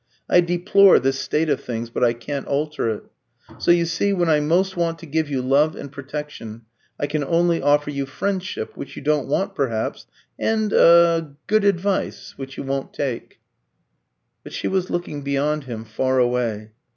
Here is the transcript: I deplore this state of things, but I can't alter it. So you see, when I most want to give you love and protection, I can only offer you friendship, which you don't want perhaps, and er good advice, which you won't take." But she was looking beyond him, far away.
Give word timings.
I 0.27 0.41
deplore 0.41 0.97
this 0.99 1.19
state 1.19 1.47
of 1.47 1.61
things, 1.61 1.91
but 1.91 2.03
I 2.03 2.13
can't 2.13 2.47
alter 2.47 2.89
it. 2.89 3.03
So 3.59 3.69
you 3.69 3.85
see, 3.85 4.13
when 4.13 4.29
I 4.29 4.39
most 4.39 4.75
want 4.75 4.97
to 4.97 5.05
give 5.05 5.29
you 5.29 5.43
love 5.43 5.75
and 5.75 5.91
protection, 5.91 6.63
I 6.99 7.05
can 7.05 7.23
only 7.23 7.61
offer 7.61 7.91
you 7.91 8.07
friendship, 8.07 8.75
which 8.75 8.95
you 8.95 9.03
don't 9.03 9.27
want 9.27 9.53
perhaps, 9.53 10.07
and 10.39 10.73
er 10.73 11.35
good 11.45 11.63
advice, 11.65 12.33
which 12.35 12.57
you 12.57 12.63
won't 12.63 12.95
take." 12.95 13.41
But 14.43 14.53
she 14.53 14.67
was 14.67 14.89
looking 14.89 15.21
beyond 15.21 15.65
him, 15.65 15.85
far 15.85 16.17
away. 16.17 16.71